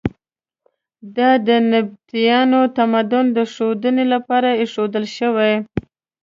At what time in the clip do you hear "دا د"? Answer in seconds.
1.15-1.49